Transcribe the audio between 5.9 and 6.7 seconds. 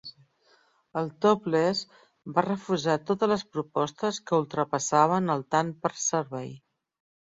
servei.